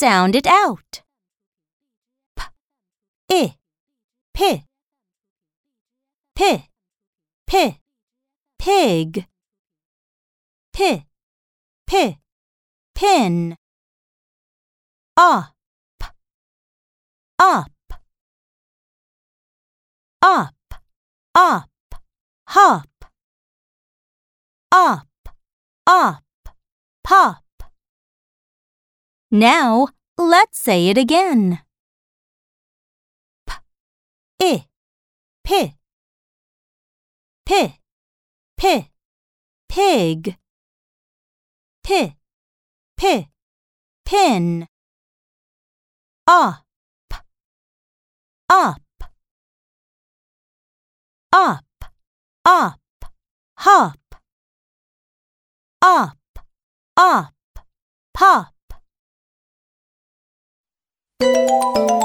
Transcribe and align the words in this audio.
sound 0.00 0.34
it 0.34 0.46
out. 0.46 1.02
P, 2.34 2.42
I, 3.30 3.54
p, 4.32 4.64
p, 6.34 6.64
p, 7.46 7.78
pig, 8.58 9.26
p, 10.72 11.04
p, 11.86 12.18
pin, 12.94 13.56
up, 15.18 15.54
up, 17.38 17.70
up, 20.22 20.54
up, 21.34 21.68
hop, 22.48 23.04
up, 24.72 25.08
up, 25.86 26.24
pop. 27.04 27.44
Now 29.30 29.88
let's 30.20 30.58
say 30.58 30.88
it 30.88 30.98
again. 30.98 31.60
P, 34.36 35.74
I, 38.64 38.90
pig, 39.68 40.36
p, 41.82 42.16
p, 42.96 43.28
pin, 44.04 44.66
up, 46.26 46.64
up, 48.48 48.82
up, 51.32 51.64
up, 52.44 52.80
hop, 53.56 53.98
up, 55.82 56.18
up, 56.96 57.34
pop. 58.12 58.59
Música 61.20 61.99